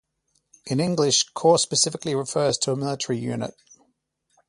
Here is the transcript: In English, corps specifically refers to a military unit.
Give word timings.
In 0.65 0.79
English, 0.79 1.25
corps 1.35 1.59
specifically 1.61 2.15
refers 2.15 2.57
to 2.57 2.71
a 2.71 2.75
military 2.75 3.19
unit. 3.19 3.53